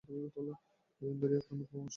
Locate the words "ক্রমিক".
0.95-1.17